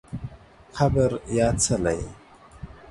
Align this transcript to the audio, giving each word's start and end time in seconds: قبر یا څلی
قبر 0.77 1.11
یا 1.37 1.47
څلی 1.63 2.01